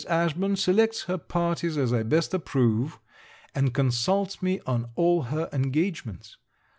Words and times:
Ashburn 0.09 0.55
selects 0.55 1.03
her 1.03 1.19
parties 1.19 1.77
as 1.77 1.93
I 1.93 2.01
best 2.01 2.33
approve, 2.33 2.97
and 3.53 3.71
consults 3.71 4.41
me 4.41 4.59
on 4.65 4.89
all 4.95 5.21
her 5.25 5.47
engagements. 5.53 6.37